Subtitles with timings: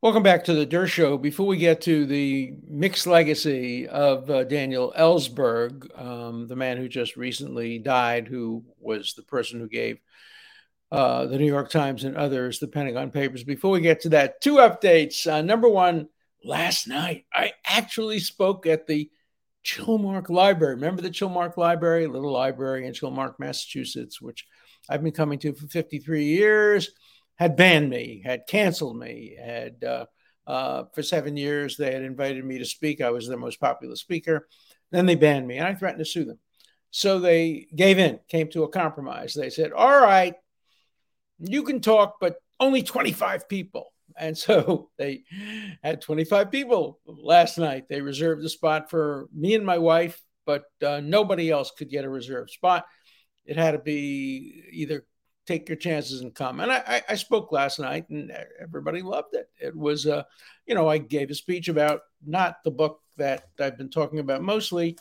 [0.00, 0.86] Welcome back to the Dershow.
[0.86, 1.18] Show.
[1.18, 6.88] Before we get to the mixed legacy of uh, Daniel Ellsberg, um, the man who
[6.88, 9.98] just recently died, who was the person who gave
[10.92, 13.42] uh, the New York Times and others the Pentagon Papers.
[13.42, 15.26] Before we get to that, two updates.
[15.26, 16.08] Uh, number one,
[16.44, 19.10] last night I actually spoke at the
[19.64, 20.76] Chilmark Library.
[20.76, 24.46] Remember the Chilmark Library, little library in Chilmark, Massachusetts, which
[24.88, 26.90] I've been coming to for 53 years
[27.38, 30.06] had banned me, had canceled me, had uh,
[30.46, 33.00] uh, for seven years they had invited me to speak.
[33.00, 34.48] I was their most popular speaker.
[34.90, 36.38] Then they banned me, and I threatened to sue them.
[36.90, 39.34] So they gave in, came to a compromise.
[39.34, 40.34] They said, "All right,
[41.38, 45.22] you can talk, but only 25 people." And so they
[45.82, 47.84] had 25 people last night.
[47.88, 52.04] They reserved a spot for me and my wife, but uh, nobody else could get
[52.04, 52.84] a reserved spot.
[53.44, 55.04] It had to be either
[55.48, 56.60] take your chances and come.
[56.60, 59.48] And I, I, spoke last night, and everybody loved it.
[59.58, 60.24] It was, uh,
[60.66, 64.42] you know, I gave a speech about not the book that I've been talking about
[64.42, 64.98] mostly,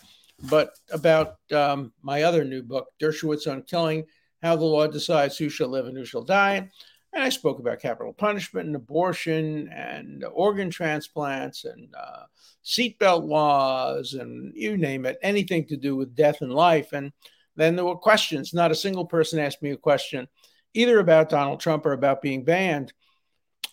[0.49, 4.05] but about um, my other new book, Dershowitz on Killing:
[4.41, 6.69] How the Law Decides Who Shall Live and Who Shall Die.
[7.13, 12.23] And I spoke about capital punishment and abortion and organ transplants and uh,
[12.63, 16.93] seatbelt laws and you name it, anything to do with death and life.
[16.93, 17.11] And
[17.57, 18.53] then there were questions.
[18.53, 20.27] Not a single person asked me a question,
[20.73, 22.93] either about Donald Trump or about being banned.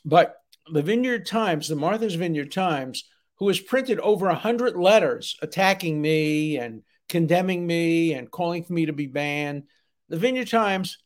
[0.05, 0.37] But
[0.73, 3.05] the Vineyard Times, the Martha's Vineyard Times,
[3.37, 8.87] who has printed over 100 letters attacking me and condemning me and calling for me
[8.87, 9.65] to be banned,
[10.09, 10.99] the Vineyard Times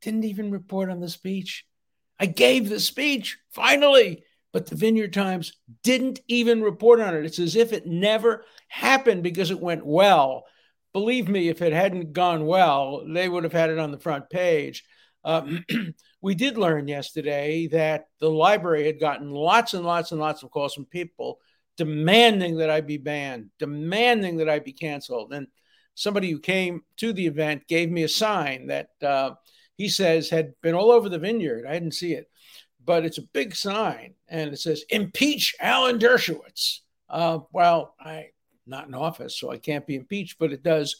[0.00, 1.66] didn't even report on the speech.
[2.18, 7.24] I gave the speech finally, but the Vineyard Times didn't even report on it.
[7.24, 10.44] It's as if it never happened because it went well
[10.92, 14.28] believe me, if it hadn't gone well, they would have had it on the front
[14.30, 14.84] page.
[15.24, 15.64] Um,
[16.22, 20.50] we did learn yesterday that the library had gotten lots and lots and lots of
[20.50, 21.38] calls from people
[21.76, 25.32] demanding that I be banned, demanding that I be canceled.
[25.32, 25.46] And
[25.94, 29.32] somebody who came to the event gave me a sign that uh,
[29.76, 31.64] he says had been all over the vineyard.
[31.66, 32.28] I didn't see it,
[32.84, 36.80] but it's a big sign and it says, Impeach Alan Dershowitz.
[37.08, 38.28] Uh, well, I
[38.70, 40.96] not in office, so I can't be impeached, but it does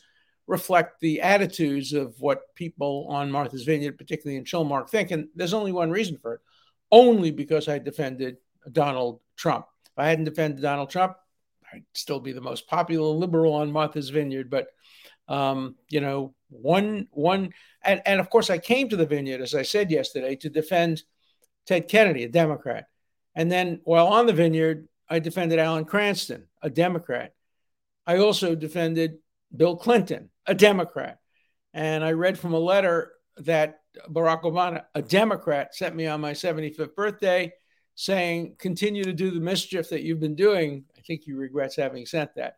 [0.47, 5.13] reflect the attitudes of what people on Martha's Vineyard, particularly in Chilmark, think.
[5.13, 6.41] And there's only one reason for it
[6.91, 8.39] only because I defended
[8.73, 9.67] Donald Trump.
[9.87, 11.17] If I hadn't defended Donald Trump,
[11.73, 14.51] I'd still be the most popular liberal on Martha's Vineyard.
[14.51, 14.69] But
[15.29, 17.53] um, you know, one one
[17.85, 21.03] and, and of course I came to the vineyard, as I said yesterday, to defend
[21.67, 22.87] Ted Kennedy, a Democrat.
[23.37, 27.35] And then while on the vineyard, I defended Alan Cranston, a Democrat.
[28.11, 29.19] I also defended
[29.57, 31.19] Bill Clinton, a Democrat.
[31.73, 36.33] And I read from a letter that Barack Obama, a Democrat, sent me on my
[36.33, 37.53] 75th birthday
[37.95, 40.87] saying, continue to do the mischief that you've been doing.
[40.99, 42.55] I think he regrets having sent that.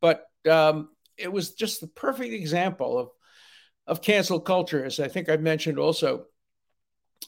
[0.00, 3.08] But um, it was just the perfect example of,
[3.88, 4.84] of cancel culture.
[4.84, 6.26] As I think I mentioned also,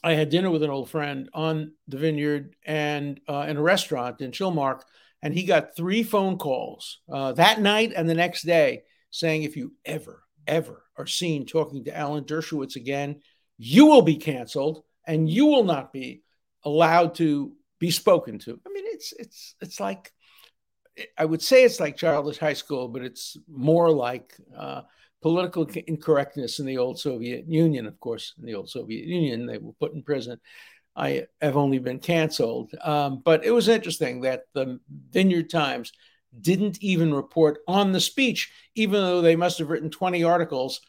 [0.01, 4.21] I had dinner with an old friend on the vineyard and uh, in a restaurant
[4.21, 4.83] in Chilmark
[5.21, 9.55] and he got three phone calls uh, that night and the next day saying, if
[9.55, 13.21] you ever, ever are seen talking to Alan Dershowitz again,
[13.57, 16.23] you will be canceled and you will not be
[16.63, 18.59] allowed to be spoken to.
[18.65, 20.11] I mean, it's it's it's like
[21.17, 24.81] I would say it's like childish high school, but it's more like uh,
[25.21, 27.85] political incorrectness in the old Soviet Union.
[27.85, 30.39] Of course, in the old Soviet Union, they were put in prison.
[30.97, 32.73] I have only been canceled.
[32.81, 34.79] Um, but it was interesting that the
[35.11, 35.93] Vineyard Times
[36.41, 40.81] didn't even report on the speech, even though they must have written 20 articles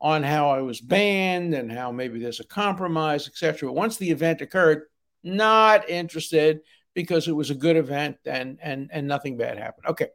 [0.00, 3.72] on how I was banned and how maybe there's a compromise, etc.
[3.72, 4.82] Once the event occurred,
[5.22, 6.60] not interested
[6.92, 9.86] because it was a good event and and and nothing bad happened.
[9.86, 10.08] Okay.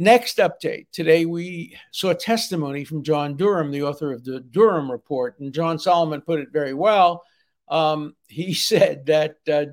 [0.00, 0.86] Next update.
[0.92, 5.80] Today we saw testimony from John Durham, the author of the Durham Report, and John
[5.80, 7.24] Solomon put it very well
[7.70, 9.66] um, he said that uh,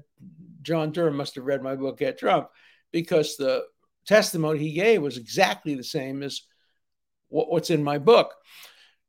[0.62, 2.50] John Durham must have read my book, Get Trump,
[2.92, 3.64] because the
[4.06, 6.42] testimony he gave was exactly the same as
[7.30, 8.34] what, what's in my book.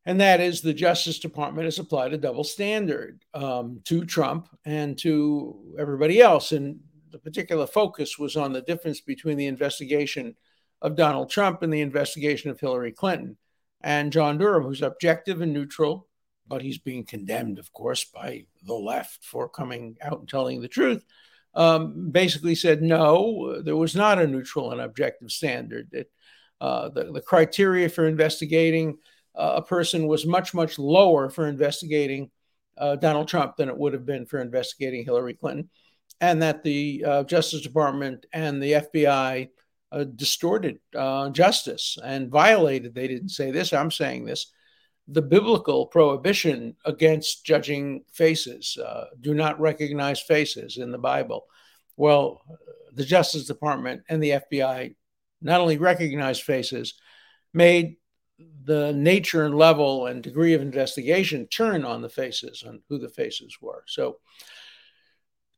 [0.05, 4.97] and that is the Justice Department has applied a double standard um, to Trump and
[4.99, 6.53] to everybody else.
[6.53, 6.81] And
[7.11, 10.37] the particular focus was on the difference between the investigation
[10.83, 13.37] of Donald Trump and the investigation of Hillary Clinton.
[13.81, 16.09] And John Durham, who's objective and neutral,
[16.49, 20.69] but he's being condemned, of course, by the left for coming out and telling the
[20.69, 21.05] truth,
[21.55, 25.89] um, basically said no, there was not a neutral and objective standard.
[25.93, 26.11] That
[26.61, 28.99] uh, the, the criteria for investigating
[29.35, 32.31] uh, a person was much, much lower for investigating
[32.79, 35.71] uh, Donald Trump than it would have been for investigating Hillary Clinton,
[36.21, 39.49] and that the uh, Justice Department and the FBI
[39.93, 44.53] uh, distorted uh, justice and violated, they didn't say this, I'm saying this,
[45.09, 48.77] the biblical prohibition against judging faces.
[48.77, 51.47] Uh, do not recognize faces in the Bible.
[51.97, 52.43] Well,
[52.93, 54.95] the Justice Department and the FBI
[55.41, 56.95] not only recognized faces,
[57.53, 57.97] made
[58.65, 63.09] the nature and level and degree of investigation turn on the faces and who the
[63.09, 63.83] faces were.
[63.87, 64.19] So,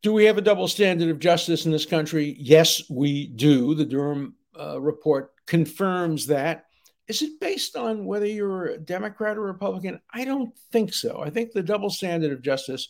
[0.00, 2.36] do we have a double standard of justice in this country?
[2.38, 3.74] Yes, we do.
[3.74, 6.66] The Durham uh, report confirms that.
[7.08, 10.00] Is it based on whether you're a Democrat or Republican?
[10.12, 11.22] I don't think so.
[11.24, 12.88] I think the double standard of justice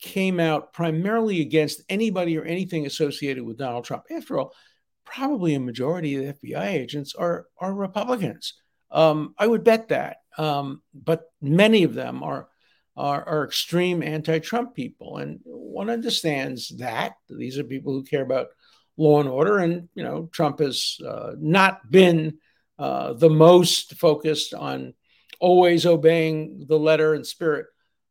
[0.00, 4.04] came out primarily against anybody or anything associated with Donald Trump.
[4.10, 4.52] After all,
[5.04, 8.54] probably a majority of the FBI agents are are Republicans.
[8.90, 10.18] Um, I would bet that.
[10.38, 12.48] Um, but many of them are,
[12.96, 18.48] are, are extreme anti-Trump people, and one understands that these are people who care about
[18.96, 19.58] law and order.
[19.58, 22.38] And you know, Trump has uh, not been
[22.78, 24.94] uh, the most focused on
[25.40, 27.66] always obeying the letter and spirit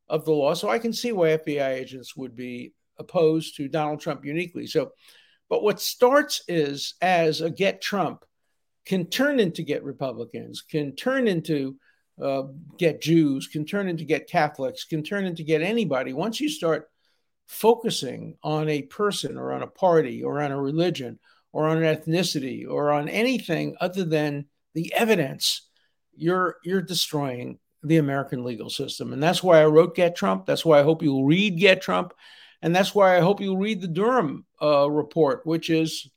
[0.08, 0.54] of the law.
[0.54, 4.68] So I can see why FBI agents would be opposed to Donald Trump uniquely.
[4.68, 4.92] So,
[5.50, 8.24] but what starts is as a get Trump
[8.86, 11.76] can turn into get Republicans, can turn into
[12.22, 12.44] uh,
[12.78, 16.14] get Jews, can turn into get Catholics, can turn into get anybody.
[16.14, 16.90] Once you start
[17.48, 21.20] focusing on a person or on a party or on a religion
[21.52, 25.64] or on an ethnicity or on anything other than the evidence,
[26.16, 29.14] you're you're destroying the American legal system.
[29.14, 30.46] And that's why I wrote Get Trump.
[30.46, 32.14] That's why I hope you'll read Get Trump.
[32.62, 36.10] And that's why I hope you'll read the Durham uh, report, which is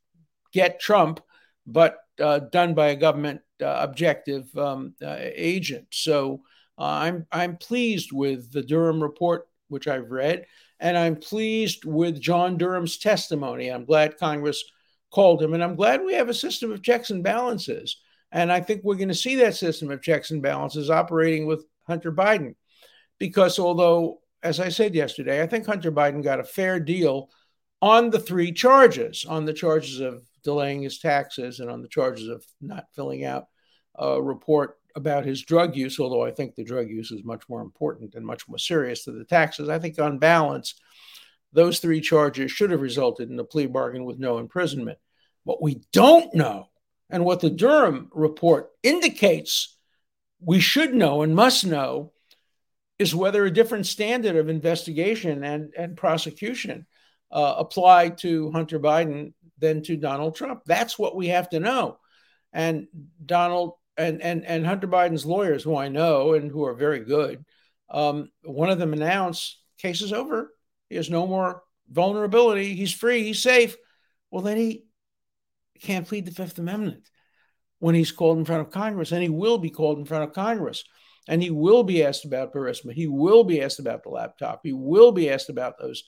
[0.53, 1.21] Get Trump,
[1.67, 5.87] but uh, done by a government uh, objective um, uh, agent.
[5.91, 6.43] So
[6.79, 10.47] uh, I'm I'm pleased with the Durham report, which I've read,
[10.81, 13.69] and I'm pleased with John Durham's testimony.
[13.69, 14.65] I'm glad Congress
[15.11, 17.99] called him, and I'm glad we have a system of checks and balances.
[18.31, 21.65] And I think we're going to see that system of checks and balances operating with
[21.87, 22.55] Hunter Biden,
[23.19, 27.31] because although, as I said yesterday, I think Hunter Biden got a fair deal
[27.81, 32.29] on the three charges, on the charges of delaying his taxes and on the charges
[32.29, 33.47] of not filling out
[33.97, 37.61] a report about his drug use, although I think the drug use is much more
[37.61, 39.69] important and much more serious than the taxes.
[39.69, 40.75] I think on balance,
[41.53, 44.99] those three charges should have resulted in a plea bargain with no imprisonment.
[45.45, 46.69] What we don't know,
[47.11, 49.77] and what the Durham report indicates
[50.41, 52.13] we should know and must know,
[52.99, 56.87] is whether a different standard of investigation and, and prosecution
[57.31, 60.63] uh, applied to Hunter Biden than to Donald Trump.
[60.67, 61.99] That's what we have to know.
[62.53, 62.89] And
[63.25, 67.45] Donald and and and Hunter Biden's lawyers, who I know and who are very good,
[67.91, 70.53] um, one of them announced case is over.
[70.89, 72.75] He has no more vulnerability.
[72.75, 73.25] He's free.
[73.25, 73.77] He's safe.
[74.31, 74.85] Well, then he
[75.81, 77.09] can't plead the Fifth Amendment
[77.79, 80.33] when he's called in front of Congress, and he will be called in front of
[80.33, 80.85] Congress,
[81.29, 82.93] and he will be asked about Burisma.
[82.93, 84.61] He will be asked about the laptop.
[84.65, 86.05] He will be asked about those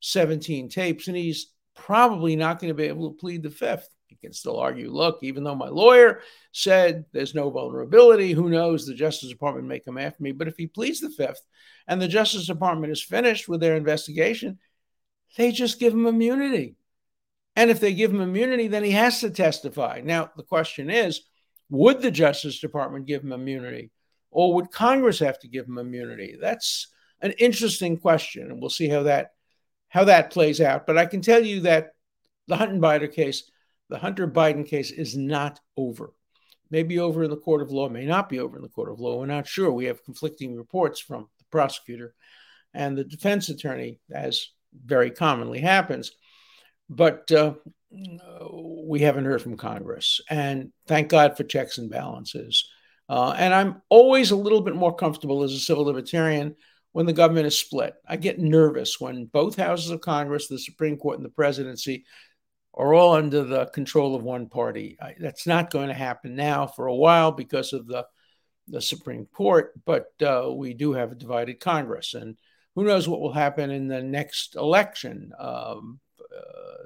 [0.00, 3.88] 17 tapes, and he's probably not going to be able to plead the Fifth.
[4.06, 6.20] He can still argue, look, even though my lawyer
[6.52, 8.86] said there's no vulnerability, who knows?
[8.86, 10.32] The Justice Department may come after me.
[10.32, 11.40] But if he pleads the Fifth
[11.88, 14.58] and the Justice Department is finished with their investigation,
[15.36, 16.76] they just give him immunity.
[17.56, 20.00] And if they give him immunity, then he has to testify.
[20.04, 21.22] Now, the question is
[21.70, 23.90] would the Justice Department give him immunity?
[24.30, 26.36] Or would Congress have to give him immunity?
[26.40, 26.88] That's
[27.20, 28.50] an interesting question.
[28.50, 29.30] And we'll see how that
[29.88, 30.86] how that plays out.
[30.86, 31.92] But I can tell you that
[32.48, 33.48] the Hunter Biden case,
[33.88, 36.12] the Hunter Biden case is not over.
[36.70, 38.98] Maybe over in the court of law, may not be over in the court of
[38.98, 39.18] law.
[39.18, 39.70] We're not sure.
[39.70, 42.14] We have conflicting reports from the prosecutor
[42.72, 44.48] and the defense attorney, as
[44.84, 46.10] very commonly happens.
[46.88, 47.54] But uh,
[48.52, 50.20] we haven't heard from Congress.
[50.28, 52.68] And thank God for checks and balances.
[53.08, 56.56] Uh, and I'm always a little bit more comfortable as a civil libertarian
[56.92, 57.94] when the government is split.
[58.06, 62.04] I get nervous when both houses of Congress, the Supreme Court, and the presidency
[62.72, 64.96] are all under the control of one party.
[65.00, 68.06] I, that's not going to happen now for a while because of the
[68.66, 72.14] the Supreme Court, but uh, we do have a divided Congress.
[72.14, 72.38] And
[72.74, 75.32] who knows what will happen in the next election?
[75.38, 76.00] Um,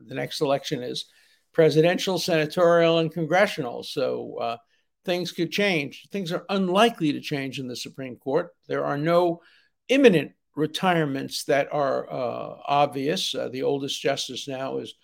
[0.06, 1.06] the next election is
[1.52, 3.82] presidential, senatorial, and congressional.
[3.82, 4.56] So uh,
[5.04, 6.08] things could change.
[6.12, 8.50] Things are unlikely to change in the Supreme Court.
[8.68, 9.40] There are no
[9.88, 13.34] imminent retirements that are uh, obvious.
[13.34, 14.94] Uh, the oldest justice now is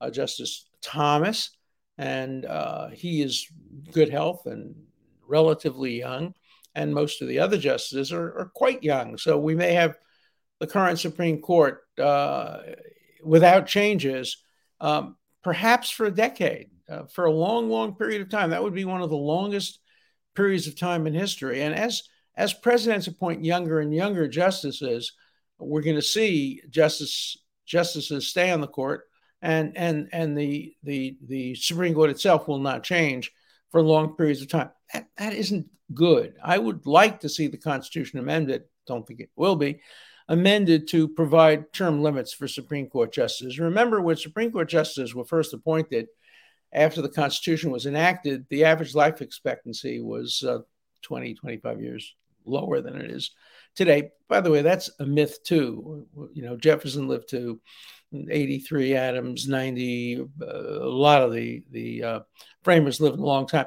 [0.00, 1.50] uh, Justice Thomas,
[1.98, 3.46] and uh, he is
[3.92, 4.74] good health and
[5.26, 6.34] relatively young.
[6.74, 9.16] And most of the other justices are, are quite young.
[9.16, 9.96] So we may have
[10.58, 12.58] the current Supreme Court uh,
[13.24, 14.42] without changes,
[14.80, 18.50] um, perhaps for a decade, uh, for a long, long period of time.
[18.50, 19.80] That would be one of the longest
[20.34, 21.62] periods of time in history.
[21.62, 22.02] And as
[22.36, 25.12] as presidents appoint younger and younger justices,
[25.58, 29.04] we're going to see justice justices stay on the court,
[29.40, 33.32] and and and the the the Supreme Court itself will not change
[33.70, 34.70] for long periods of time.
[34.92, 36.34] That, that isn't good.
[36.42, 38.64] I would like to see the Constitution amended.
[38.86, 39.80] Don't think it will be
[40.28, 43.58] amended to provide term limits for Supreme Court justices.
[43.58, 46.08] Remember, when Supreme Court justices were first appointed
[46.72, 50.60] after the Constitution was enacted, the average life expectancy was uh,
[51.02, 52.14] 20, 25 years
[52.46, 53.30] lower than it is
[53.74, 54.10] today.
[54.28, 56.06] By the way, that's a myth too.
[56.32, 57.60] You know, Jefferson lived to
[58.12, 60.20] 83, Adams 90.
[60.20, 62.20] Uh, a lot of the the uh,
[62.62, 63.66] framers lived a long time.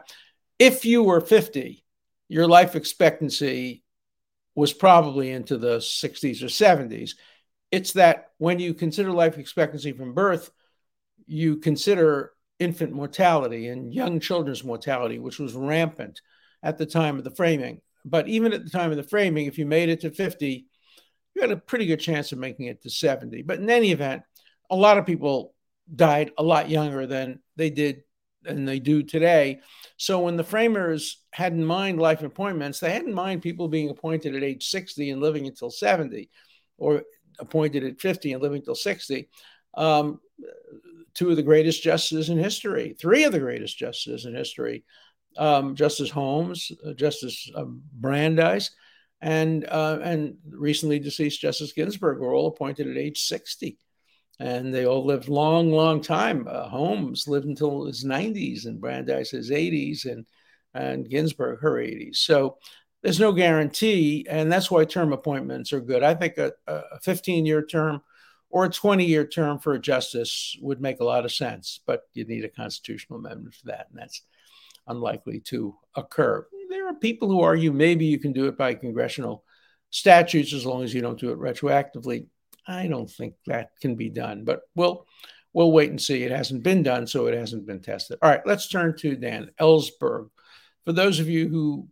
[0.59, 1.83] If you were 50,
[2.29, 3.83] your life expectancy
[4.57, 7.11] was probably into the 60s or 70s.
[7.71, 10.49] It's that when you consider life expectancy from birth,
[11.27, 16.21] you consider infant mortality and young children's mortality, which was rampant
[16.63, 17.81] at the time of the framing.
[18.03, 20.65] But even at the time of the framing, if you made it to 50,
[21.35, 23.43] you had a pretty good chance of making it to 70.
[23.43, 24.23] But in any event,
[24.71, 25.53] a lot of people
[25.93, 28.01] died a lot younger than they did
[28.47, 29.59] than they do today.
[29.97, 33.89] So when the framers had in mind life appointments, they had in mind people being
[33.89, 36.29] appointed at age 60 and living until 70,
[36.77, 37.03] or
[37.39, 39.29] appointed at 50 and living until 60.
[39.75, 40.19] Um,
[41.13, 44.83] two of the greatest justices in history, three of the greatest justices in history,
[45.37, 48.71] um, Justice Holmes, uh, Justice uh, Brandeis,
[49.21, 53.77] and uh, and recently deceased Justice Ginsburg were all appointed at age 60.
[54.39, 56.47] And they all lived long, long time.
[56.47, 60.25] Uh, Holmes lived until his 90s, and Brandeis his 80s, and
[60.73, 62.17] and Ginsburg her 80s.
[62.17, 62.57] So
[63.01, 66.03] there's no guarantee, and that's why term appointments are good.
[66.03, 68.01] I think a, a 15 year term
[68.49, 72.03] or a 20 year term for a justice would make a lot of sense, but
[72.13, 74.21] you need a constitutional amendment for that, and that's
[74.87, 76.47] unlikely to occur.
[76.69, 79.43] There are people who argue maybe you can do it by congressional
[79.89, 82.27] statutes as long as you don't do it retroactively.
[82.67, 85.05] I don't think that can be done, but we'll
[85.53, 86.23] we'll wait and see.
[86.23, 88.19] It hasn't been done, so it hasn't been tested.
[88.21, 90.29] All right, let's turn to Dan Ellsberg.
[90.85, 91.87] For those of you who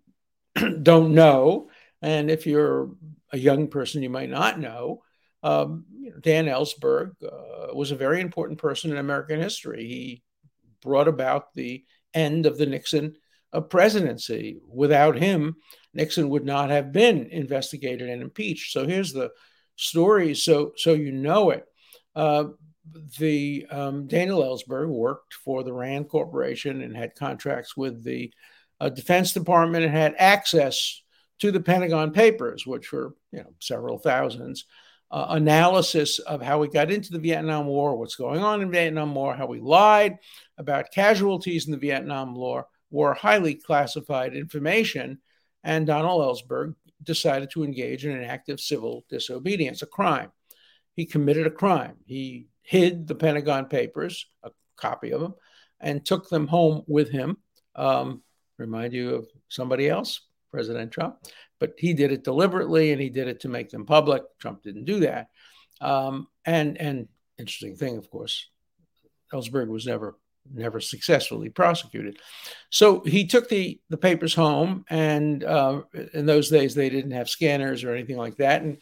[0.84, 1.70] don't know,
[2.02, 2.92] and if you're
[3.32, 5.02] a young person, you might not know,
[5.44, 5.86] um,
[6.22, 9.86] Dan Ellsberg uh, was a very important person in American history.
[9.86, 10.24] He
[10.82, 13.16] brought about the end of the Nixon
[13.54, 14.60] uh, presidency.
[14.68, 15.56] Without him,
[15.94, 18.72] Nixon would not have been investigated and impeached.
[18.72, 19.32] So here's the
[19.76, 21.66] story, so so you know it.
[22.16, 22.46] Uh,
[23.20, 28.32] the um, Daniel Ellsberg worked for the Rand Corporation and had contracts with the
[28.80, 31.02] uh, Defense Department and had access
[31.40, 34.66] to the Pentagon Papers, which were you know several thousands.
[35.12, 39.14] Uh, analysis of how we got into the Vietnam War, what's going on in Vietnam
[39.14, 40.18] War, how we lied
[40.58, 45.20] about casualties in the Vietnam War, war highly classified information.
[45.64, 46.74] And Donald Ellsberg
[47.04, 50.32] decided to engage in an act of civil disobedience, a crime.
[50.96, 51.98] He committed a crime.
[52.06, 55.36] He hid the Pentagon Papers, a copy of them,
[55.80, 57.38] and took them home with him.
[57.76, 58.24] Um,
[58.58, 60.22] remind you of somebody else,
[60.52, 61.18] President Trump,
[61.60, 64.24] but he did it deliberately and he did it to make them public.
[64.40, 65.28] Trump didn't do that.
[65.82, 68.50] Um, and and interesting thing, of course,
[69.34, 70.18] Ellsberg was never
[70.54, 72.20] never successfully prosecuted.
[72.70, 75.82] So he took the the papers home, and uh,
[76.14, 78.78] in those days they didn't have scanners or anything like that, and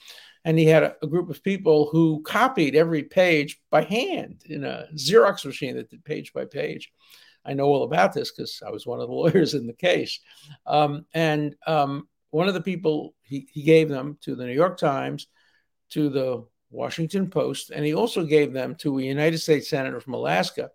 [0.45, 4.65] and he had a, a, group of people who copied every page by hand in
[4.65, 6.91] a Xerox machine that did page by page.
[7.45, 10.19] I know all about this because I was one of the lawyers in the case,
[10.65, 14.77] um, and um, one of the people he, he gave them to the New York
[14.77, 15.27] Times,
[15.91, 20.15] to the Washington Post, and he also gave them to a United States senator from
[20.15, 20.71] Alaska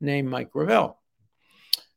[0.00, 0.98] named Mike Gravel.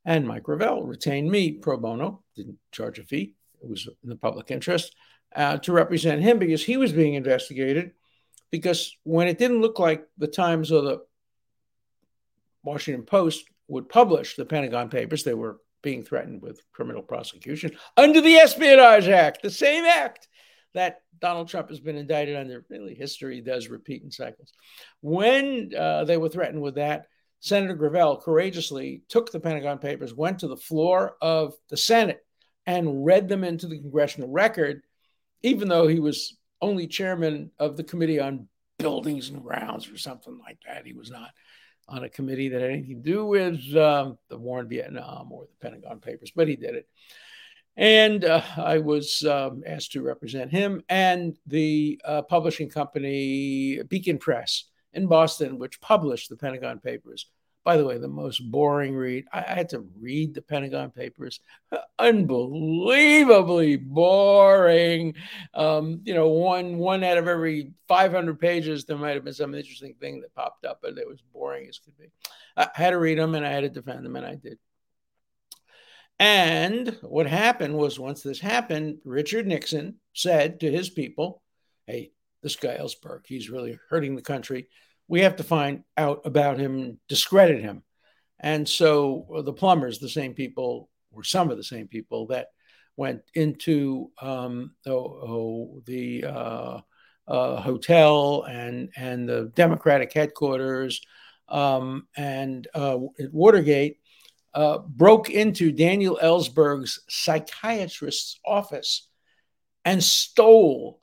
[0.06, 4.16] And Mike Gravel retained me pro bono, didn't charge a fee, it was in the
[4.16, 4.96] public interest,
[5.36, 7.92] uh, to represent him because he was being investigated.
[8.52, 11.00] Because when it didn't look like the Times or the
[12.64, 18.22] Washington Post would publish the Pentagon Papers, they were being threatened with criminal prosecution under
[18.22, 20.28] the Espionage Act, the same act
[20.74, 22.66] that Donald Trump has been indicted under.
[22.70, 24.54] Really, history does repeat in cycles.
[25.02, 27.08] When uh, they were threatened with that,
[27.44, 32.26] Senator Gravel courageously took the Pentagon Papers, went to the floor of the Senate,
[32.66, 34.82] and read them into the congressional record,
[35.42, 38.48] even though he was only chairman of the Committee on
[38.80, 40.86] Buildings and Grounds or something like that.
[40.86, 41.32] He was not
[41.90, 45.44] on a committee that had anything to do with um, the war in Vietnam or
[45.44, 46.88] the Pentagon Papers, but he did it.
[47.76, 54.18] And uh, I was um, asked to represent him and the uh, publishing company Beacon
[54.18, 57.28] Press in Boston, which published the Pentagon Papers.
[57.64, 59.26] By the way, the most boring read.
[59.32, 61.40] I, I had to read the Pentagon Papers.
[62.00, 65.16] Unbelievably boring.
[65.54, 69.56] Um, you know, one one out of every 500 pages, there might have been some
[69.56, 72.08] interesting thing that popped up, but it was boring as could be.
[72.58, 74.60] I had to read them and I had to defend them, and I did.
[76.20, 81.42] And what happened was once this happened, Richard Nixon said to his people,
[81.88, 82.12] Hey,
[82.44, 84.68] this guy Ellsberg, he's really hurting the country
[85.08, 87.84] we have to find out about him, discredit him.
[88.40, 92.48] And so the plumbers, the same people, were some of the same people that
[92.98, 96.82] went into um, oh, oh, the uh,
[97.28, 101.02] uh, hotel and and the Democratic headquarters
[101.48, 104.00] um, and uh, at Watergate,
[104.54, 109.08] uh, broke into Daniel Ellsberg's psychiatrist's office
[109.86, 111.03] and stole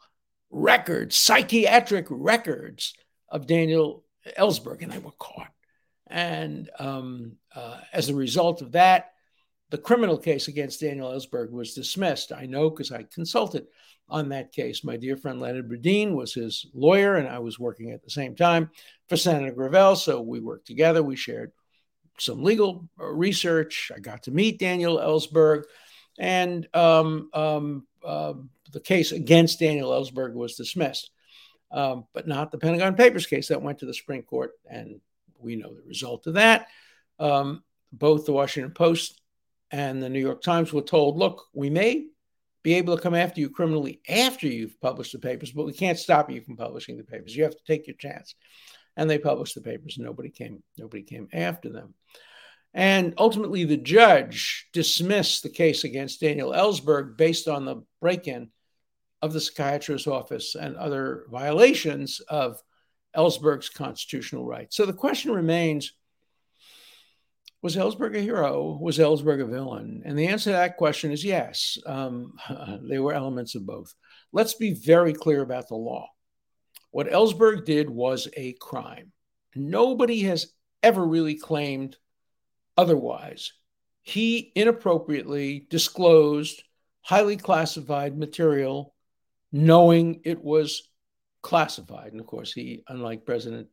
[0.51, 2.95] records, psychiatric records
[3.29, 4.05] of Daniel
[4.39, 5.53] Ellsberg, and they were caught.
[6.09, 9.13] And um, uh, as a result of that,
[9.71, 12.33] the criminal case against Daniel Ellsberg was dismissed.
[12.33, 13.67] I know because I consulted
[14.09, 14.83] on that case.
[14.83, 18.35] My dear friend Leonard Boudin was his lawyer, and I was working at the same
[18.35, 18.71] time
[19.09, 19.95] for Senator Gravel.
[19.95, 21.03] So we worked together.
[21.03, 21.53] We shared
[22.19, 23.93] some legal uh, research.
[23.95, 25.63] I got to meet Daniel Ellsberg,
[26.21, 28.35] and um, um, uh,
[28.73, 31.11] the case against Daniel Ellsberg was dismissed
[31.71, 34.53] um, but not the Pentagon Papers case that went to the Supreme Court.
[34.69, 35.01] And
[35.39, 36.67] we know the result of that.
[37.19, 37.63] Um,
[37.93, 39.21] both the Washington Post
[39.71, 42.07] and the New York Times were told, look, we may
[42.63, 45.99] be able to come after you criminally after you've published the papers, but we can't
[45.99, 47.35] stop you from publishing the papers.
[47.35, 48.35] You have to take your chance.
[48.97, 49.97] And they published the papers.
[49.99, 51.95] Nobody came, nobody came after them.
[52.73, 58.51] And ultimately, the judge dismissed the case against Daniel Ellsberg based on the break in
[59.23, 62.63] of the psychiatrist's office and other violations of
[63.17, 64.77] Ellsberg's constitutional rights.
[64.77, 65.93] So the question remains
[67.63, 68.79] was Ellsberg a hero?
[68.81, 70.03] Was Ellsberg a villain?
[70.07, 71.77] And the answer to that question is yes.
[71.85, 72.33] Um,
[72.89, 73.95] they were elements of both.
[74.33, 76.09] Let's be very clear about the law.
[76.91, 79.13] What Ellsberg did was a crime.
[79.55, 80.53] Nobody has
[80.83, 81.97] ever really claimed
[82.81, 83.53] otherwise.
[84.01, 86.63] He inappropriately disclosed
[87.03, 88.95] highly classified material
[89.53, 90.89] knowing it was
[91.43, 92.13] classified.
[92.13, 93.69] And of course, he, unlike President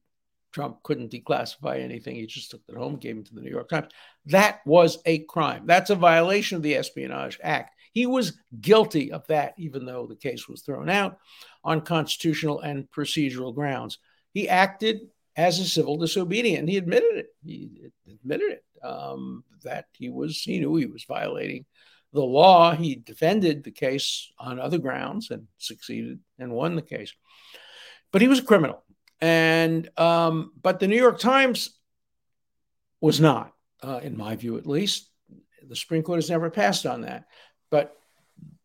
[0.52, 2.16] Trump, couldn't declassify anything.
[2.16, 3.88] He just took it home, gave it to the New York Times.
[4.26, 5.64] That was a crime.
[5.66, 7.76] That's a violation of the Espionage Act.
[7.94, 11.20] He was guilty of that, even though the case was thrown out
[11.64, 14.00] on constitutional and procedural grounds.
[14.34, 15.08] He acted
[15.38, 16.68] as a civil disobedient.
[16.68, 17.28] He admitted it.
[17.46, 20.42] He admitted it um, that he was.
[20.42, 21.66] He knew he was violating
[22.12, 22.74] the law.
[22.74, 27.14] He defended the case on other grounds and succeeded and won the case.
[28.12, 28.84] But he was a criminal.
[29.22, 31.78] And, um, but the New York Times
[33.00, 35.10] was not, uh, in my view at least.
[35.68, 37.26] The Supreme Court has never passed on that.
[37.70, 37.96] But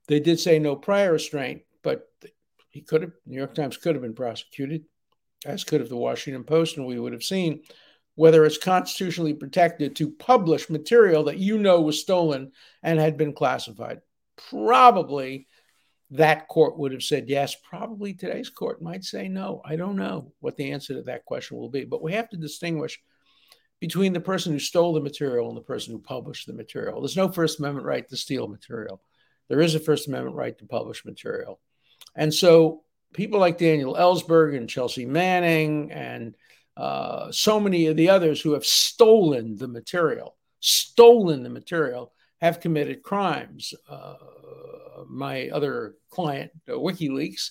[0.08, 2.08] they did say no prior restraint, but
[2.70, 4.84] he could have, New York Times could have been prosecuted,
[5.44, 7.62] as could have the Washington Post, and we would have seen
[8.14, 12.52] whether it's constitutionally protected to publish material that you know was stolen
[12.82, 14.00] and had been classified.
[14.50, 15.46] Probably
[16.10, 17.54] that court would have said yes.
[17.54, 19.62] Probably today's court might say no.
[19.64, 22.36] I don't know what the answer to that question will be, but we have to
[22.36, 23.00] distinguish
[23.80, 27.00] between the person who stole the material and the person who published the material.
[27.00, 29.00] There's no First Amendment right to steal material.
[29.48, 31.60] There is a First Amendment right to publish material.
[32.14, 32.81] And so
[33.12, 36.34] people like Daniel Ellsberg and Chelsea Manning and
[36.76, 42.60] uh, so many of the others who have stolen the material, stolen the material, have
[42.60, 43.74] committed crimes.
[43.88, 44.14] Uh,
[45.08, 47.50] my other client, uh, WikiLeaks,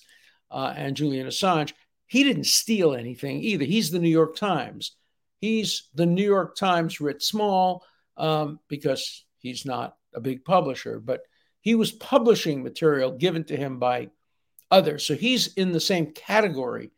[0.50, 1.74] uh, and Julian Assange,
[2.08, 3.64] he didn't steal anything either.
[3.64, 4.96] He's the New York Times.
[5.40, 7.86] He's the New York Times writ small
[8.18, 11.22] um, because he's not a big publisher, but
[11.62, 14.10] he was publishing material given to him by
[14.72, 15.06] others.
[15.06, 16.92] So he's in the same category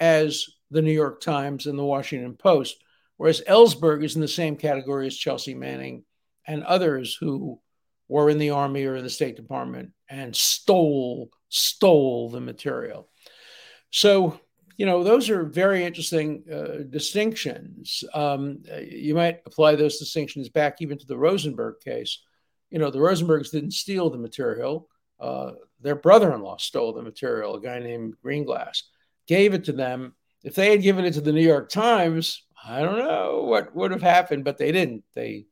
[0.00, 2.82] as the New York Times and the Washington Post,
[3.16, 6.04] whereas Ellsberg is in the same category as Chelsea Manning
[6.46, 7.60] and others who
[8.08, 13.08] were in the army or in the State Department and stole stole the material.
[13.90, 14.38] So
[14.76, 18.04] you know those are very interesting uh, distinctions.
[18.14, 22.22] Um, you might apply those distinctions back even to the Rosenberg case.
[22.70, 24.88] You know the Rosenbergs didn't steal the material.
[25.20, 27.54] Uh, their brother-in-law stole the material.
[27.54, 28.82] A guy named Greenglass
[29.26, 30.14] gave it to them.
[30.42, 33.90] If they had given it to the New York Times, I don't know what would
[33.90, 35.04] have happened, but they didn't.
[35.14, 35.46] They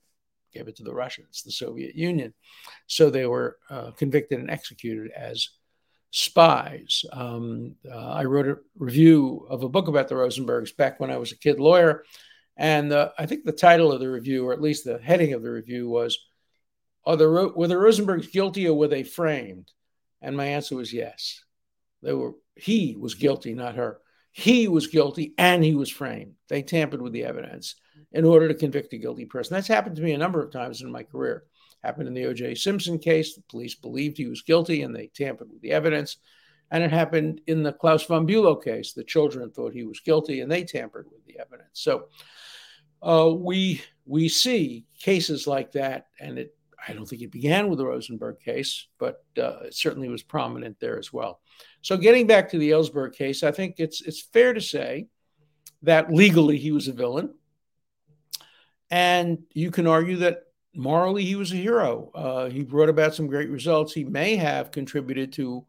[0.52, 2.32] gave it to the Russians, the Soviet Union.
[2.86, 5.48] So they were uh, convicted and executed as
[6.10, 7.04] spies.
[7.12, 11.18] Um, uh, I wrote a review of a book about the Rosenbergs back when I
[11.18, 12.04] was a kid lawyer.
[12.56, 15.42] And uh, I think the title of the review, or at least the heading of
[15.42, 16.18] the review, was
[17.06, 19.70] Are the, Were the Rosenbergs guilty or were they framed?
[20.20, 21.42] And my answer was yes.
[22.02, 24.00] They were, he was guilty, not her.
[24.32, 26.34] He was guilty and he was framed.
[26.48, 27.76] They tampered with the evidence
[28.12, 29.54] in order to convict a guilty person.
[29.54, 31.44] That's happened to me a number of times in my career.
[31.82, 32.56] Happened in the O.J.
[32.56, 33.34] Simpson case.
[33.34, 36.16] The police believed he was guilty and they tampered with the evidence.
[36.70, 38.92] And it happened in the Klaus von Bülow case.
[38.92, 41.70] The children thought he was guilty and they tampered with the evidence.
[41.72, 42.08] So
[43.02, 47.78] uh, we we see cases like that, and it I don't think it began with
[47.78, 51.40] the Rosenberg case, but uh, it certainly was prominent there as well.
[51.82, 55.08] So getting back to the Ellsberg case, I think it's it's fair to say
[55.82, 57.34] that legally he was a villain.
[58.90, 62.10] And you can argue that morally he was a hero.
[62.14, 63.92] Uh, he brought about some great results.
[63.92, 65.66] He may have contributed to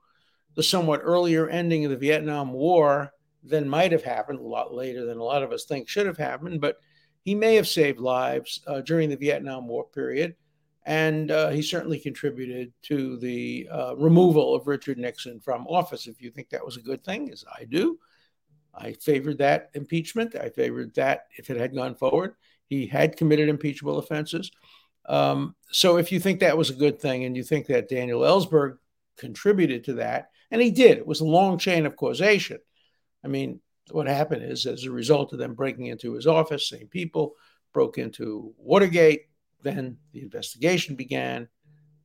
[0.56, 3.12] the somewhat earlier ending of the Vietnam War
[3.44, 6.18] than might have happened, a lot later than a lot of us think should have
[6.18, 6.78] happened, but
[7.22, 10.36] he may have saved lives uh, during the Vietnam War period.
[10.88, 16.08] And uh, he certainly contributed to the uh, removal of Richard Nixon from office.
[16.08, 18.00] If you think that was a good thing, as I do,
[18.74, 20.34] I favored that impeachment.
[20.36, 22.36] I favored that if it had gone forward.
[22.68, 24.50] He had committed impeachable offenses.
[25.08, 28.22] Um, so if you think that was a good thing and you think that Daniel
[28.22, 28.78] Ellsberg
[29.18, 32.60] contributed to that, and he did, it was a long chain of causation.
[33.26, 33.60] I mean,
[33.92, 37.36] what happened is as a result of them breaking into his office, same people
[37.74, 39.24] broke into Watergate,
[39.62, 41.48] then the investigation began.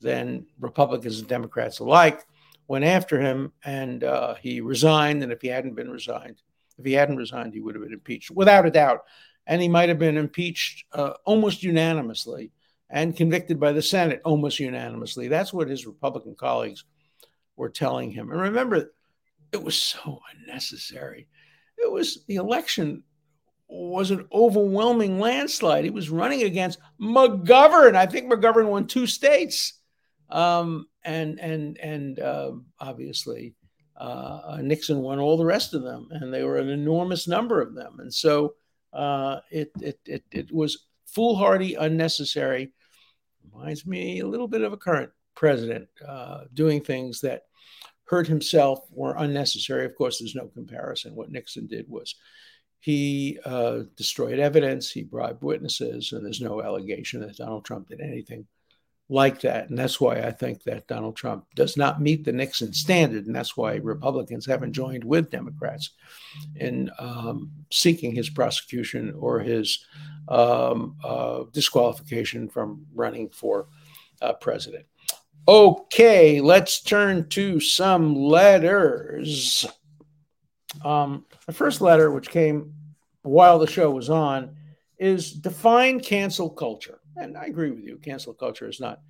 [0.00, 2.24] Then Republicans and Democrats alike
[2.66, 5.22] went after him, and uh, he resigned.
[5.22, 6.42] And if he hadn't been resigned,
[6.78, 9.00] if he hadn't resigned, he would have been impeached without a doubt.
[9.46, 12.52] And he might have been impeached uh, almost unanimously
[12.90, 15.28] and convicted by the Senate almost unanimously.
[15.28, 16.84] That's what his Republican colleagues
[17.56, 18.30] were telling him.
[18.30, 18.92] And remember,
[19.52, 21.28] it was so unnecessary.
[21.78, 23.02] It was the election
[23.72, 25.84] was an overwhelming landslide.
[25.84, 27.94] He was running against McGovern.
[27.94, 29.80] I think McGovern won two states,
[30.28, 33.54] um, and and and uh, obviously
[33.96, 37.74] uh, Nixon won all the rest of them, and they were an enormous number of
[37.74, 38.00] them.
[38.00, 38.54] And so
[38.92, 42.72] uh, it, it, it, it was foolhardy, unnecessary.
[43.52, 47.44] Reminds me a little bit of a current president uh, doing things that
[48.04, 49.84] hurt himself were unnecessary.
[49.84, 51.14] Of course, there's no comparison.
[51.14, 52.14] What Nixon did was
[52.82, 58.00] he uh, destroyed evidence, he bribed witnesses, and there's no allegation that Donald Trump did
[58.00, 58.44] anything
[59.08, 59.70] like that.
[59.70, 63.26] And that's why I think that Donald Trump does not meet the Nixon standard.
[63.26, 65.90] And that's why Republicans haven't joined with Democrats
[66.56, 69.84] in um, seeking his prosecution or his
[70.28, 73.68] um, uh, disqualification from running for
[74.22, 74.86] uh, president.
[75.46, 79.66] Okay, let's turn to some letters.
[80.84, 82.74] Um, the first letter, which came
[83.22, 84.56] while the show was on,
[84.98, 87.98] is define cancel culture and I agree with you.
[87.98, 89.00] Cancel culture is not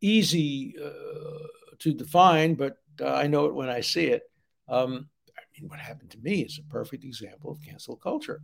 [0.00, 1.46] easy uh,
[1.78, 4.30] to define, but uh, I know it when I see it.
[4.68, 8.40] Um, I mean, what happened to me is a perfect example of cancel culture.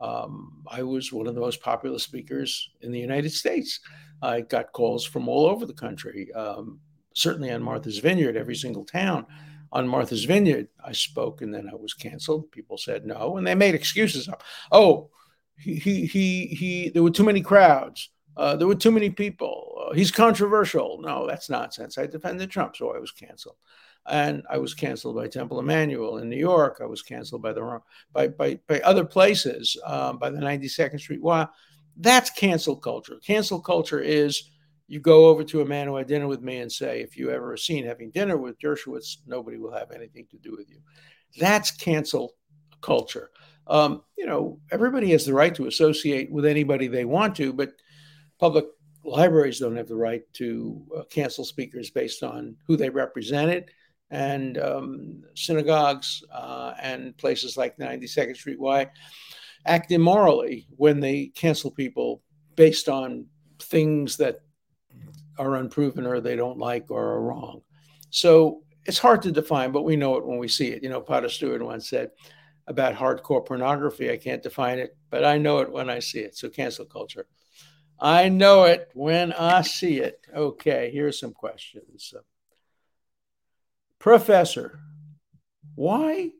[0.00, 3.80] Um, I was one of the most popular speakers in the United States.
[4.22, 6.80] I got calls from all over the country, um,
[7.14, 9.26] certainly on Martha's Vineyard, every single town.
[9.72, 12.50] On Martha's Vineyard, I spoke and then I was canceled.
[12.52, 14.42] People said no, and they made excuses up.
[14.70, 15.10] Oh,
[15.58, 18.10] he, he, he, he, there were too many crowds.
[18.36, 19.88] Uh, there were too many people.
[19.88, 21.00] Uh, he's controversial.
[21.00, 21.96] No, that's nonsense.
[21.98, 23.56] I defended Trump, so I was canceled.
[24.08, 26.78] And I was canceled by Temple Emanu-El in New York.
[26.80, 27.80] I was canceled by the
[28.12, 31.22] by by, by other places, um, by the 92nd Street.
[31.22, 31.50] Well,
[31.96, 33.18] that's cancel culture.
[33.26, 34.50] Cancel culture is
[34.88, 37.30] you go over to a man who had dinner with me and say, if you
[37.30, 40.78] ever are seen having dinner with Dershowitz, nobody will have anything to do with you.
[41.38, 42.34] That's cancel
[42.80, 43.30] culture.
[43.66, 47.72] Um, you know, everybody has the right to associate with anybody they want to, but
[48.38, 48.66] public
[49.02, 53.70] libraries don't have the right to uh, cancel speakers based on who they represented.
[54.10, 58.86] And um, synagogues uh, and places like 92nd Street Y
[59.66, 62.22] act immorally when they cancel people
[62.54, 63.26] based on
[63.58, 64.45] things that
[65.38, 67.62] are unproven or they don't like or are wrong.
[68.10, 70.82] So it's hard to define, but we know it when we see it.
[70.82, 72.10] You know, Potter Stewart once said
[72.66, 76.36] about hardcore pornography, I can't define it, but I know it when I see it.
[76.36, 77.26] So cancel culture.
[77.98, 80.20] I know it when I see it.
[80.34, 82.14] Okay, here's some questions.
[83.98, 84.78] Professor,
[85.74, 86.30] why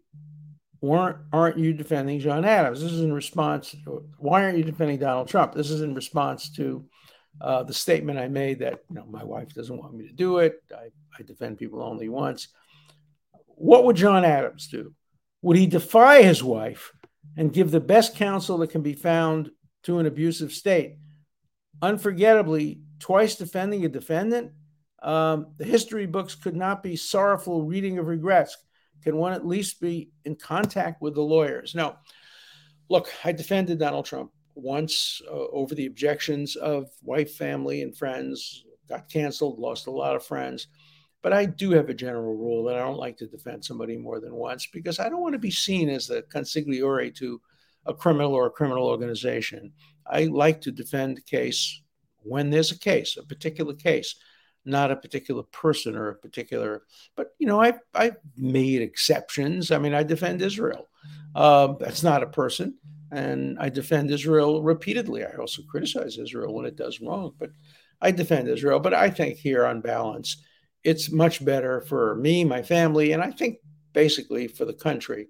[0.81, 2.83] weren't aren't you defending John Adams?
[2.83, 3.75] This is in response.
[3.85, 5.55] To, why aren't you defending Donald Trump?
[5.55, 6.85] This is in response to
[7.41, 10.39] uh, the statement I made that you know my wife doesn't want me to do
[10.39, 10.63] it.
[10.75, 12.49] I, I defend people only once.
[13.47, 14.93] What would John Adams do?
[15.43, 16.93] Would he defy his wife
[17.37, 19.51] and give the best counsel that can be found
[19.85, 20.97] to an abusive state?
[21.83, 24.53] Unforgettably, twice defending a defendant,
[25.03, 28.57] um, the history books could not be sorrowful reading of regrets.
[29.03, 31.75] Can one at least be in contact with the lawyers?
[31.75, 31.97] No.
[32.89, 38.65] Look, I defended Donald Trump once uh, over the objections of wife, family, and friends,
[38.89, 40.69] got canceled, lost a lot of friends.
[41.23, 44.21] But I do have a general rule that I don't like to defend somebody more
[44.21, 47.41] than once because I don't want to be seen as the consigliere to
[47.85, 49.73] a criminal or a criminal organization.
[50.07, 51.83] I like to defend a case
[52.23, 54.17] when there's a case, a particular case,
[54.65, 56.83] not a particular person or a particular.
[57.17, 59.71] But you know, I I made exceptions.
[59.71, 60.89] I mean, I defend Israel.
[61.35, 62.77] Uh, that's not a person
[63.13, 65.25] and I defend Israel repeatedly.
[65.25, 67.51] I also criticize Israel when it does wrong, but
[68.01, 68.81] I defend Israel.
[68.81, 70.43] But I think here on balance,
[70.85, 73.59] it's much better for me, my family, and I think
[73.93, 75.29] basically for the country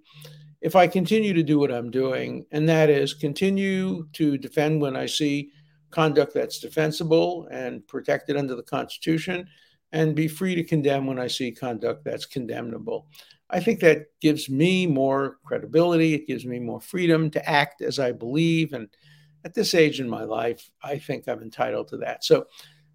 [0.61, 4.97] if I continue to do what I'm doing, and that is continue to defend when
[4.97, 5.51] I see
[5.91, 9.47] conduct that's defensible and protected under the Constitution,
[9.93, 13.07] and be free to condemn when I see conduct that's condemnable.
[13.51, 16.15] I think that gives me more credibility.
[16.15, 18.73] It gives me more freedom to act as I believe.
[18.73, 18.89] And
[19.45, 22.25] at this age in my life, I think I'm entitled to that.
[22.25, 22.47] So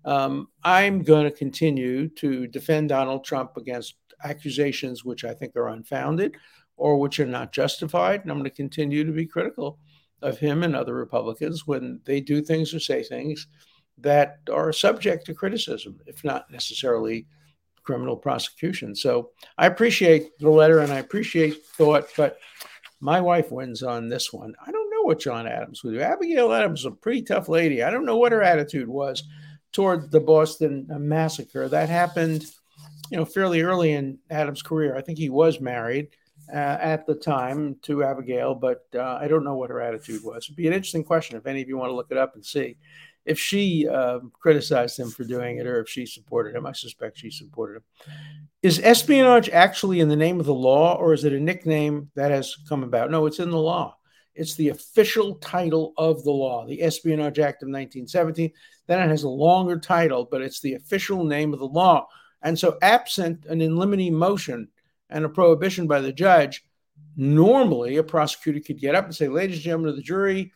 [0.03, 5.69] um, I'm going to continue to defend Donald Trump against accusations which I think are
[5.69, 6.35] unfounded
[6.75, 8.21] or which are not justified.
[8.21, 9.79] And I'm going to continue to be critical
[10.21, 13.47] of him and other Republicans when they do things or say things
[13.97, 17.25] that are subject to criticism, if not necessarily
[17.83, 18.95] criminal prosecution.
[18.95, 22.37] So I appreciate the letter and I appreciate thought, but
[22.99, 24.53] my wife wins on this one.
[24.65, 26.01] I don't know what John Adams would do.
[26.01, 27.83] Abigail Adams is a pretty tough lady.
[27.83, 29.23] I don't know what her attitude was
[29.71, 31.67] toward the Boston uh, massacre.
[31.67, 32.45] That happened,
[33.09, 34.95] you know, fairly early in Adams' career.
[34.95, 36.09] I think he was married
[36.51, 40.45] uh, at the time to Abigail, but uh, I don't know what her attitude was.
[40.45, 42.45] It'd be an interesting question if any of you want to look it up and
[42.45, 42.77] see
[43.25, 46.65] if she uh, criticized him for doing it or if she supported him.
[46.65, 47.83] I suspect she supported him.
[48.63, 52.31] Is espionage actually in the name of the law or is it a nickname that
[52.31, 53.11] has come about?
[53.11, 53.97] No, it's in the law.
[54.33, 58.51] It's the official title of the law, the Espionage Act of 1917.
[58.87, 62.07] Then it has a longer title, but it's the official name of the law.
[62.41, 64.69] And so, absent an in limine motion
[65.11, 66.63] and a prohibition by the judge,
[67.15, 70.53] normally a prosecutor could get up and say, Ladies and gentlemen of the jury,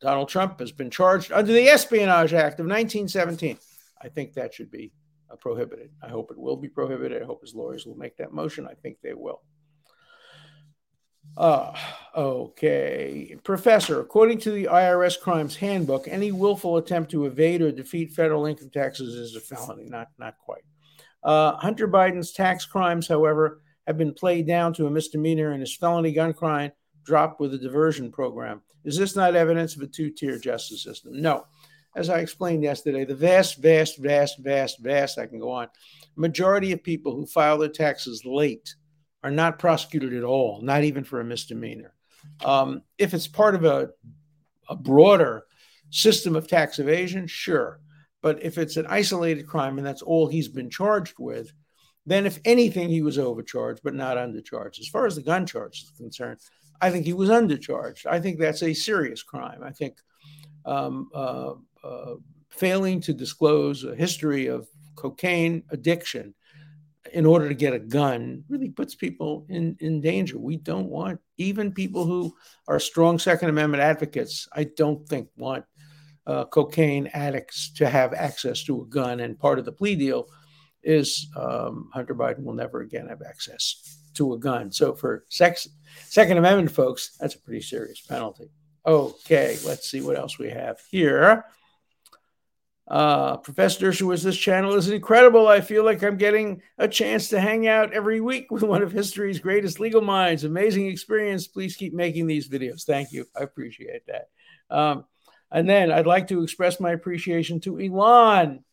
[0.00, 3.58] Donald Trump has been charged under the Espionage Act of 1917.
[4.00, 4.92] I think that should be
[5.40, 5.90] prohibited.
[6.02, 7.22] I hope it will be prohibited.
[7.22, 8.66] I hope his lawyers will make that motion.
[8.66, 9.42] I think they will.
[11.36, 11.72] Uh,
[12.16, 13.36] okay.
[13.44, 18.46] Professor, according to the IRS Crimes Handbook, any willful attempt to evade or defeat federal
[18.46, 19.84] income taxes is a felony.
[19.84, 20.62] Not, not quite.
[21.22, 25.76] Uh, Hunter Biden's tax crimes, however, have been played down to a misdemeanor, and his
[25.76, 26.72] felony gun crime
[27.04, 28.60] dropped with a diversion program.
[28.84, 31.20] Is this not evidence of a two tier justice system?
[31.20, 31.46] No.
[31.96, 35.68] As I explained yesterday, the vast, vast, vast, vast, vast, I can go on,
[36.16, 38.74] majority of people who file their taxes late
[39.24, 41.94] are not prosecuted at all, not even for a misdemeanor.
[42.44, 43.90] Um, if it's part of a,
[44.68, 45.44] a broader
[45.90, 47.80] system of tax evasion, sure.
[48.22, 51.52] But if it's an isolated crime and that's all he's been charged with,
[52.06, 54.80] then if anything, he was overcharged, but not undercharged.
[54.80, 56.40] As far as the gun charge is concerned,
[56.80, 58.06] I think he was undercharged.
[58.06, 59.62] I think that's a serious crime.
[59.62, 59.98] I think
[60.64, 61.52] um, uh,
[61.84, 62.14] uh,
[62.50, 66.34] failing to disclose a history of cocaine addiction
[67.12, 70.38] in order to get a gun really puts people in, in danger.
[70.38, 72.34] We don't want, even people who
[72.66, 75.64] are strong Second Amendment advocates, I don't think want
[76.28, 79.20] uh, cocaine addicts to have access to a gun.
[79.20, 80.28] And part of the plea deal
[80.82, 84.70] is um, Hunter Biden will never again have access to a gun.
[84.70, 85.66] So for sex,
[86.04, 88.50] Second Amendment folks, that's a pretty serious penalty.
[88.86, 91.44] Okay, let's see what else we have here.
[92.86, 95.46] Uh, Professor Dershowitz, this channel is incredible.
[95.46, 98.92] I feel like I'm getting a chance to hang out every week with one of
[98.92, 100.44] history's greatest legal minds.
[100.44, 101.46] Amazing experience.
[101.46, 102.84] Please keep making these videos.
[102.84, 103.26] Thank you.
[103.38, 104.28] I appreciate that.
[104.70, 105.04] Um,
[105.50, 108.64] and then I'd like to express my appreciation to Elon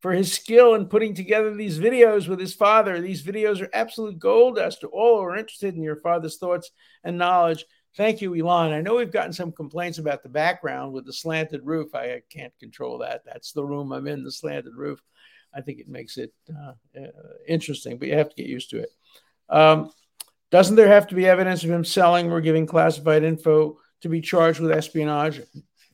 [0.00, 3.00] for his skill in putting together these videos with his father.
[3.00, 6.70] These videos are absolute gold as to all who are interested in your father's thoughts
[7.04, 7.64] and knowledge.
[7.96, 8.72] Thank you, Elon.
[8.72, 11.94] I know we've gotten some complaints about the background with the slanted roof.
[11.94, 13.22] I, can't control that.
[13.24, 15.00] That's the room I'm in, the slanted roof.
[15.54, 17.06] I think it makes it uh, uh,
[17.46, 18.88] interesting, but you have to get used to it.
[19.50, 19.92] Um,
[20.50, 24.20] doesn't there have to be evidence of him selling or giving classified info to be
[24.20, 25.42] charged with espionage?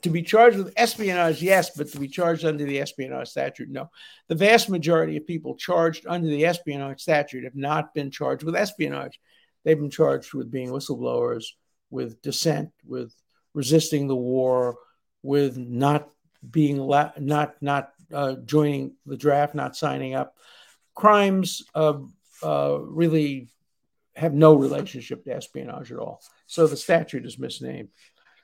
[0.02, 3.90] To be charged with espionage, yes, but to be charged under the espionage statute, no.
[4.28, 8.54] The vast majority of people charged under the espionage statute have not been charged with
[8.54, 9.18] espionage.
[9.64, 11.46] They've been charged with being whistleblowers,
[11.90, 13.12] with dissent, with
[13.54, 14.76] resisting the war,
[15.22, 16.08] with not
[16.48, 20.36] being la- not not uh, joining the draft, not signing up.
[20.94, 21.98] Crimes uh,
[22.42, 23.48] uh, really
[24.14, 26.20] have no relationship to espionage at all.
[26.46, 27.88] So the statute is misnamed.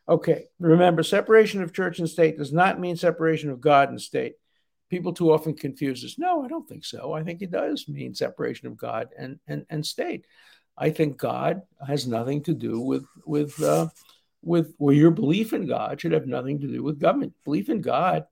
[0.08, 4.34] Okay, remember, separation of church and state does not mean separation of God and state.
[4.90, 6.18] People too often confuse this.
[6.18, 7.14] No, I don't think so.
[7.14, 10.26] I think it does mean separation of God and, and, and state.
[10.76, 13.88] I think God has nothing to do with with uh,
[14.42, 17.32] with well, your belief in God should have nothing to do with government.
[17.44, 18.26] Belief in God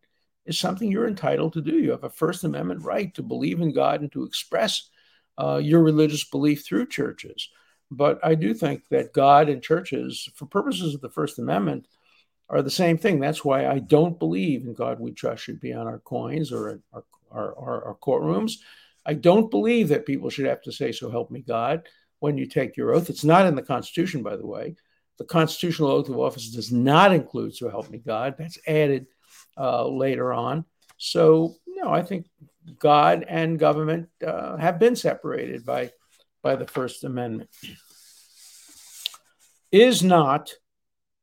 [0.45, 1.79] is something you're entitled to do.
[1.79, 4.91] You have a First Amendment right to believe in God and to express
[5.39, 7.49] uh, your religious belief through churches.
[7.93, 11.87] But I do think that God and churches, for purposes of the First Amendment,
[12.49, 13.21] are the same thing.
[13.21, 16.81] That's why I don't believe in God we trust should be on our coins or
[16.93, 18.55] our, our, our, our courtrooms.
[19.05, 21.87] I don't believe that people should have to say, So help me God,
[22.21, 23.11] when you take your oath.
[23.11, 24.77] It's not in the Constitution, by the way.
[25.19, 28.37] The constitutional oath of office does not include So help me God.
[28.39, 29.07] That's added
[29.59, 30.65] uh, later on.
[30.97, 32.27] So, no, I think
[32.79, 35.91] God and government uh, have been separated by,
[36.43, 37.51] by the First Amendment.
[39.71, 40.53] Is not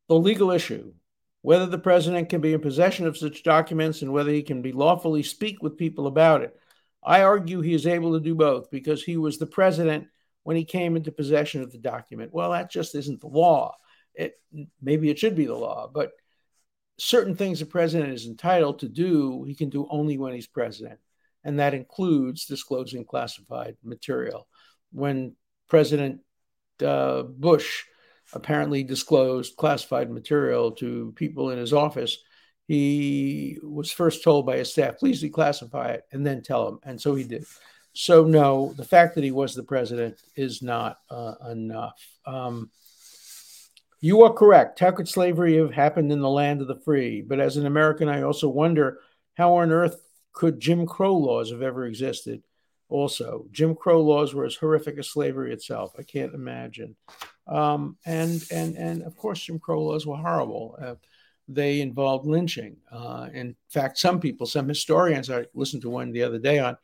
[0.07, 0.93] the legal issue
[1.41, 4.71] whether the president can be in possession of such documents and whether he can be
[4.71, 6.55] lawfully speak with people about it.
[7.01, 10.07] I argue he is able to do both because he was the president
[10.43, 12.33] when he came into possession of the document.
[12.33, 13.75] Well, that just isn't the law.
[14.13, 14.33] It
[14.81, 16.11] maybe it should be the law, but
[16.97, 20.99] certain things the president is entitled to do, he can do only when he's president
[21.43, 24.47] and that includes disclosing classified material.
[24.91, 25.35] When
[25.67, 26.21] President
[26.83, 27.83] uh, Bush
[28.33, 32.17] apparently disclosed classified material to people in his office,
[32.67, 36.79] he was first told by his staff, please declassify it and then tell him.
[36.83, 37.45] And so he did.
[37.93, 41.99] So, no, the fact that he was the president is not uh, enough.
[42.25, 42.69] Um,
[43.99, 44.79] you are correct.
[44.79, 47.21] How could slavery have happened in the land of the free?
[47.21, 48.99] But as an American, I also wonder
[49.35, 49.99] how on earth
[50.31, 52.43] could Jim Crow laws have ever existed?
[52.89, 55.93] Also, Jim Crow laws were as horrific as slavery itself.
[55.97, 56.95] I can't imagine.
[57.47, 60.75] Um, and and and of course, Jim Crow laws were horrible.
[60.81, 60.95] Uh,
[61.47, 62.77] they involved lynching.
[62.91, 66.77] Uh, in fact, some people, some historians, I listened to one the other day on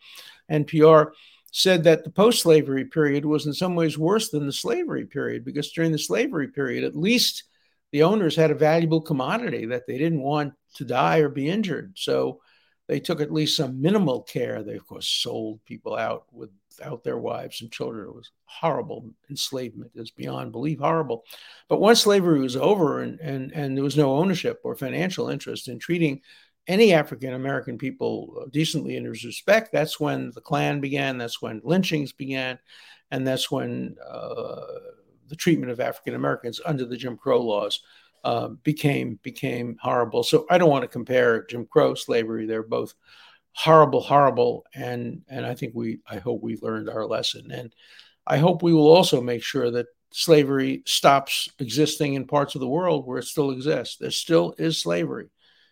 [0.49, 1.11] NPR,
[1.51, 5.71] said that the post-slavery period was in some ways worse than the slavery period because
[5.71, 7.43] during the slavery period, at least
[7.91, 11.93] the owners had a valuable commodity that they didn't want to die or be injured.
[11.95, 12.41] So
[12.87, 14.61] they took at least some minimal care.
[14.61, 18.07] They, of course, sold people out without their wives and children.
[18.07, 19.91] It was horrible enslavement.
[19.95, 21.23] It's beyond belief horrible.
[21.67, 25.67] But once slavery was over and, and, and there was no ownership or financial interest
[25.67, 26.21] in treating
[26.67, 31.17] any African American people decently and with respect, that's when the Klan began.
[31.17, 32.59] That's when lynchings began.
[33.11, 34.61] And that's when uh,
[35.27, 37.81] the treatment of African Americans under the Jim Crow laws
[38.25, 40.23] uh, became became horrible.
[40.23, 42.47] So I don't want to compare Jim Crow slavery.
[42.47, 42.95] They're both
[43.53, 47.71] horrible, horrible, and and I think we I hope we learned our lesson, and
[48.25, 52.67] I hope we will also make sure that slavery stops existing in parts of the
[52.67, 53.97] world where it still exists.
[53.97, 55.29] There still is slavery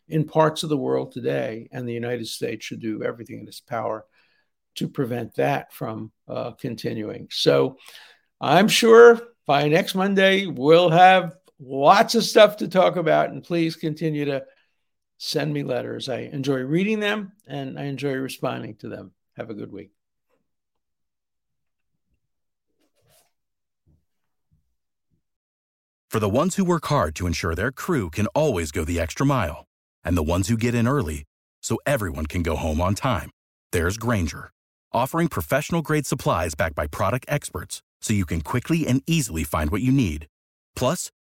[0.08, 3.62] in parts of the world today, and the United States should do everything in its
[3.62, 4.06] power
[4.76, 7.30] to prevent that from uh, continuing.
[7.32, 7.78] So
[8.40, 13.30] I'm sure by next Monday we'll have lots of stuff to talk about.
[13.30, 14.44] And please continue to
[15.18, 16.10] send me letters.
[16.10, 19.12] I enjoy reading them and I enjoy responding to them.
[19.38, 19.92] Have a good week.
[26.14, 29.26] For the ones who work hard to ensure their crew can always go the extra
[29.26, 29.66] mile,
[30.04, 31.24] and the ones who get in early
[31.64, 33.32] so everyone can go home on time,
[33.72, 34.52] there's Grainger,
[34.92, 39.72] offering professional grade supplies backed by product experts so you can quickly and easily find
[39.72, 40.28] what you need.
[40.76, 41.10] Plus,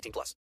[0.00, 0.34] 18 plus.